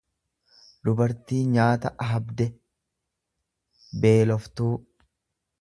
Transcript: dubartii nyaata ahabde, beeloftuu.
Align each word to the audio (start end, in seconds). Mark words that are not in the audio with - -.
dubartii 0.87 1.41
nyaata 1.57 1.93
ahabde, 2.07 2.49
beeloftuu. 4.03 4.75